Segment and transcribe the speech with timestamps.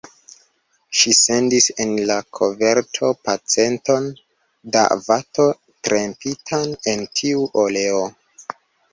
[0.99, 4.07] Ŝi sendis en la koverto peceton
[4.77, 5.45] da vato
[5.89, 8.01] trempitan en tiu oleo.